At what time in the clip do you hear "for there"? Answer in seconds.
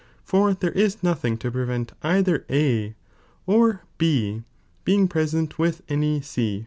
0.23-0.71